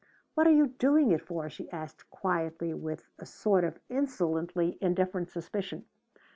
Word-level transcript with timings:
"What 0.33 0.47
are 0.47 0.51
you 0.51 0.65
doing 0.69 1.11
it 1.11 1.21
for?" 1.21 1.47
she 1.47 1.69
asked 1.69 2.09
quietly 2.09 2.73
with 2.73 3.07
a 3.19 3.25
sort 3.27 3.63
of 3.63 3.77
insolently 3.87 4.79
indifferent 4.81 5.29
suspicion. 5.29 5.85